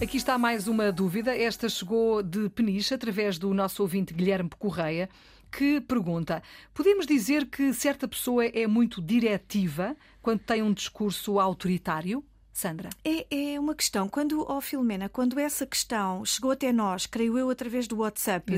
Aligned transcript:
Aqui 0.00 0.16
está 0.16 0.38
mais 0.38 0.68
uma 0.68 0.92
dúvida. 0.92 1.36
Esta 1.36 1.68
chegou 1.68 2.22
de 2.22 2.48
Peniche, 2.50 2.94
através 2.94 3.36
do 3.36 3.52
nosso 3.52 3.82
ouvinte 3.82 4.14
Guilherme 4.14 4.48
Correia, 4.56 5.08
que 5.50 5.80
pergunta: 5.80 6.40
podemos 6.72 7.04
dizer 7.04 7.46
que 7.46 7.74
certa 7.74 8.06
pessoa 8.06 8.46
é 8.46 8.64
muito 8.68 9.02
diretiva 9.02 9.96
quando 10.22 10.38
tem 10.38 10.62
um 10.62 10.72
discurso 10.72 11.40
autoritário? 11.40 12.24
Sandra. 12.52 12.90
É, 13.04 13.54
é 13.54 13.60
uma 13.60 13.74
questão. 13.74 14.08
Quando, 14.08 14.46
oh 14.48 14.60
Filomena, 14.60 15.08
quando 15.08 15.38
essa 15.38 15.66
questão 15.66 16.24
chegou 16.24 16.52
até 16.52 16.72
nós, 16.72 17.04
creio 17.04 17.36
eu, 17.36 17.50
através 17.50 17.88
do 17.88 17.98
WhatsApp, 17.98 18.52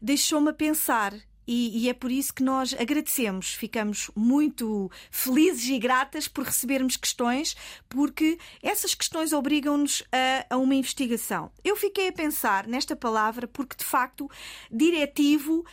deixou-me 0.00 0.50
a 0.50 0.54
pensar. 0.54 1.12
E, 1.46 1.84
e, 1.84 1.88
é 1.88 1.94
por 1.94 2.10
isso 2.10 2.34
que 2.34 2.42
nós 2.42 2.74
agradecemos, 2.74 3.54
ficamos 3.54 4.10
muito 4.16 4.90
felizes 5.10 5.68
e 5.68 5.78
gratas 5.78 6.26
por 6.26 6.44
recebermos 6.44 6.96
questões, 6.96 7.56
porque 7.88 8.36
essas 8.60 8.94
questões 8.94 9.32
obrigam-nos 9.32 10.02
a, 10.10 10.54
a, 10.54 10.56
uma 10.58 10.74
investigação. 10.74 11.52
Eu 11.62 11.76
fiquei 11.76 12.08
a 12.08 12.12
pensar 12.12 12.66
nesta 12.66 12.96
palavra 12.96 13.46
porque, 13.46 13.76
de 13.76 13.84
facto, 13.84 14.28
diretivo 14.70 15.64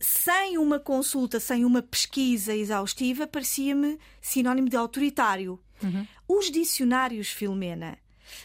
sem 0.00 0.56
uma 0.56 0.80
consulta, 0.80 1.38
sem 1.38 1.64
uma 1.64 1.82
pesquisa 1.82 2.54
exaustiva, 2.54 3.26
parecia-me 3.26 3.98
sinónimo 4.20 4.70
de 4.70 4.76
autoritário. 4.76 5.60
Uhum. 5.82 6.06
Os 6.26 6.50
dicionários, 6.50 7.28
Filomena, 7.28 7.98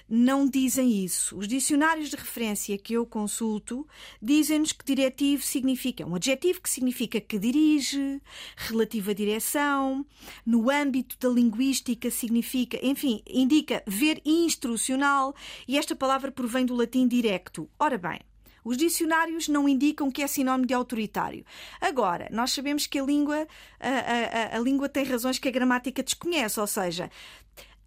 não 0.10 0.48
dizem 0.48 1.04
isso. 1.04 1.38
Os 1.38 1.48
dicionários 1.48 2.10
de 2.10 2.16
referência 2.16 2.78
que 2.78 2.94
eu 2.94 3.06
consulto 3.06 3.88
dizem-nos 4.22 4.72
que 4.72 4.86
diretivo 4.86 5.44
significa 5.44 6.04
é 6.04 6.06
um 6.06 6.16
adjetivo 6.16 6.62
que 6.62 6.70
significa 6.70 7.20
que 7.20 7.40
dirige, 7.40 8.22
relativo 8.56 9.12
à 9.12 9.14
direção, 9.14 10.06
no 10.46 10.70
âmbito 10.70 11.18
da 11.20 11.30
linguística 11.30 12.10
significa, 12.10 12.80
enfim, 12.82 13.22
indica 13.28 13.84
ver 13.88 14.22
instrucional 14.26 15.36
e 15.68 15.78
esta 15.78 15.96
palavra 15.96 16.32
provém 16.32 16.66
do 16.66 16.76
latim 16.76 17.08
directo. 17.08 17.70
Ora 17.80 17.98
bem, 17.98 18.20
os 18.66 18.78
dicionários 18.78 19.48
não 19.48 19.70
indicam 19.70 20.10
que 20.10 20.24
é 20.24 20.28
sinónimo 20.28 20.66
de 20.66 20.74
autoritário. 20.74 21.46
Agora, 21.80 22.28
nós 22.32 22.52
sabemos 22.52 22.88
que 22.88 22.98
a 22.98 23.04
língua, 23.04 23.48
a, 23.80 24.56
a, 24.56 24.58
a 24.58 24.60
língua 24.60 24.90
tem 24.90 25.06
razões 25.06 25.38
que 25.38 25.48
a 25.48 25.52
gramática 25.52 26.02
desconhece, 26.02 26.60
ou 26.60 26.66
seja, 26.66 27.12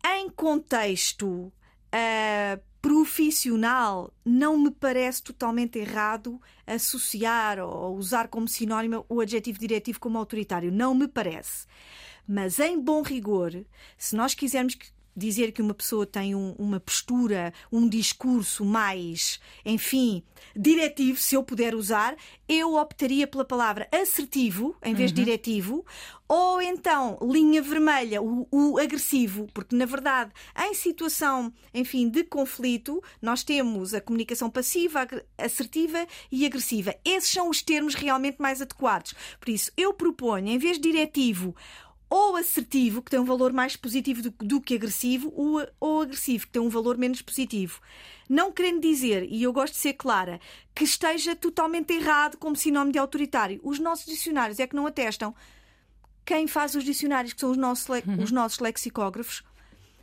em 0.06 0.30
contexto 0.30 1.52
uh, 1.94 2.60
profissional, 2.80 4.12
não 4.24 4.56
me 4.56 4.70
parece 4.70 5.22
totalmente 5.22 5.78
errado 5.78 6.40
associar 6.66 7.58
ou 7.58 7.96
usar 7.96 8.28
como 8.28 8.46
sinónimo 8.46 9.04
o 9.08 9.20
adjetivo 9.20 9.58
diretivo 9.58 10.00
como 10.00 10.18
autoritário. 10.18 10.70
Não 10.70 10.94
me 10.94 11.08
parece. 11.08 11.66
Mas, 12.26 12.58
em 12.60 12.78
bom 12.78 13.02
rigor, 13.02 13.64
se 13.96 14.14
nós 14.14 14.34
quisermos 14.34 14.76
dizer 15.18 15.52
que 15.52 15.60
uma 15.60 15.74
pessoa 15.74 16.06
tem 16.06 16.34
um, 16.34 16.54
uma 16.58 16.80
postura, 16.80 17.52
um 17.70 17.88
discurso 17.88 18.64
mais, 18.64 19.40
enfim, 19.64 20.22
diretivo, 20.56 21.18
se 21.18 21.34
eu 21.34 21.42
puder 21.42 21.74
usar, 21.74 22.16
eu 22.48 22.76
optaria 22.76 23.26
pela 23.26 23.44
palavra 23.44 23.88
assertivo 23.92 24.76
em 24.82 24.94
vez 24.94 25.12
de 25.12 25.20
uhum. 25.20 25.24
diretivo, 25.24 25.84
ou 26.28 26.60
então 26.60 27.18
linha 27.22 27.62
vermelha, 27.62 28.22
o, 28.22 28.46
o, 28.50 28.78
agressivo, 28.78 29.48
porque 29.52 29.74
na 29.74 29.86
verdade, 29.86 30.30
em 30.58 30.74
situação, 30.74 31.52
enfim, 31.72 32.08
de 32.08 32.22
conflito, 32.24 33.02
nós 33.20 33.42
temos 33.42 33.94
a 33.94 34.00
comunicação 34.00 34.50
passiva, 34.50 35.06
assertiva 35.36 36.06
e 36.30 36.44
agressiva. 36.44 36.94
Esses 37.04 37.30
são 37.30 37.48
os 37.48 37.62
termos 37.62 37.94
realmente 37.94 38.36
mais 38.38 38.60
adequados. 38.60 39.14
Por 39.40 39.48
isso, 39.48 39.72
eu 39.76 39.94
proponho, 39.94 40.48
em 40.48 40.58
vez 40.58 40.78
de 40.78 40.88
diretivo, 40.88 41.54
ou 42.10 42.36
assertivo, 42.36 43.02
que 43.02 43.10
tem 43.10 43.20
um 43.20 43.24
valor 43.24 43.52
mais 43.52 43.76
positivo 43.76 44.22
do, 44.22 44.30
do 44.38 44.60
que 44.60 44.74
agressivo, 44.74 45.32
ou, 45.36 45.66
ou 45.78 46.02
agressivo, 46.02 46.46
que 46.46 46.52
tem 46.52 46.62
um 46.62 46.68
valor 46.68 46.96
menos 46.96 47.20
positivo. 47.20 47.80
Não 48.28 48.52
querendo 48.52 48.80
dizer, 48.80 49.26
e 49.30 49.42
eu 49.42 49.52
gosto 49.52 49.74
de 49.74 49.80
ser 49.80 49.94
clara, 49.94 50.40
que 50.74 50.84
esteja 50.84 51.36
totalmente 51.36 51.92
errado 51.92 52.36
como 52.36 52.56
sinónimo 52.56 52.92
de 52.92 52.98
autoritário. 52.98 53.60
Os 53.62 53.78
nossos 53.78 54.06
dicionários 54.06 54.58
é 54.58 54.66
que 54.66 54.76
não 54.76 54.86
atestam. 54.86 55.34
Quem 56.24 56.46
faz 56.46 56.74
os 56.74 56.84
dicionários, 56.84 57.32
que 57.32 57.40
são 57.40 57.50
os 57.50 57.56
nossos, 57.56 57.88
uhum. 57.88 58.22
os 58.22 58.30
nossos 58.30 58.58
lexicógrafos, 58.58 59.42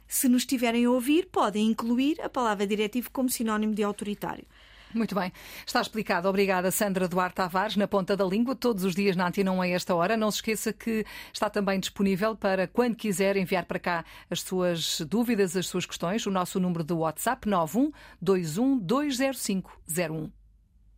se 0.07 0.27
nos 0.27 0.43
estiverem 0.43 0.85
a 0.85 0.91
ouvir, 0.91 1.27
podem 1.31 1.67
incluir 1.67 2.21
a 2.21 2.29
palavra 2.29 2.67
diretivo 2.67 3.09
como 3.11 3.29
sinónimo 3.29 3.73
de 3.73 3.83
autoritário. 3.83 4.45
Muito 4.93 5.15
bem. 5.15 5.31
Está 5.65 5.81
explicado. 5.81 6.29
Obrigada, 6.29 6.71
Sandra 6.71 7.07
Duarte 7.07 7.35
Tavares, 7.35 7.75
na 7.75 7.87
ponta 7.87 8.15
da 8.15 8.23
língua, 8.23 8.55
todos 8.55 8.83
os 8.83 8.95
dias 8.95 9.15
na 9.15 9.27
Antena 9.27 9.51
1 9.51 9.61
a 9.61 9.67
esta 9.67 9.95
hora. 9.95 10.15
Não 10.15 10.31
se 10.31 10.37
esqueça 10.37 10.71
que 10.71 11.05
está 11.33 11.49
também 11.49 11.79
disponível 11.79 12.35
para, 12.35 12.67
quando 12.67 12.95
quiser, 12.95 13.35
enviar 13.35 13.65
para 13.65 13.79
cá 13.79 14.05
as 14.29 14.41
suas 14.41 15.01
dúvidas, 15.01 15.55
as 15.55 15.67
suas 15.67 15.85
questões. 15.85 16.25
O 16.25 16.31
nosso 16.31 16.59
número 16.59 16.83
de 16.83 16.93
WhatsApp, 16.93 17.47
91 17.47 17.91
21 18.21 18.77
205 18.79 19.81
01. 19.89 20.44